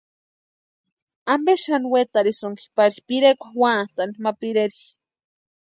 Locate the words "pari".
2.77-2.99